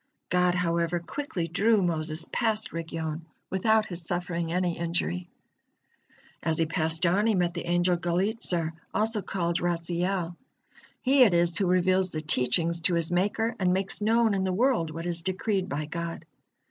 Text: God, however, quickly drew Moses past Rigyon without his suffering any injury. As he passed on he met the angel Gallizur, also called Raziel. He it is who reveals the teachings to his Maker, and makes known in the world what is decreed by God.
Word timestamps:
God, 0.29 0.55
however, 0.55 0.99
quickly 0.99 1.47
drew 1.47 1.83
Moses 1.83 2.25
past 2.31 2.73
Rigyon 2.73 3.21
without 3.51 3.85
his 3.85 4.01
suffering 4.01 4.51
any 4.51 4.75
injury. 4.75 5.27
As 6.41 6.57
he 6.57 6.65
passed 6.65 7.05
on 7.05 7.27
he 7.27 7.35
met 7.35 7.53
the 7.53 7.67
angel 7.67 7.95
Gallizur, 7.97 8.73
also 8.95 9.21
called 9.21 9.59
Raziel. 9.61 10.35
He 11.03 11.21
it 11.21 11.35
is 11.35 11.55
who 11.59 11.67
reveals 11.67 12.09
the 12.09 12.21
teachings 12.21 12.81
to 12.81 12.95
his 12.95 13.11
Maker, 13.11 13.55
and 13.59 13.73
makes 13.73 14.01
known 14.01 14.33
in 14.33 14.43
the 14.43 14.51
world 14.51 14.89
what 14.89 15.05
is 15.05 15.21
decreed 15.21 15.69
by 15.69 15.85
God. 15.85 16.25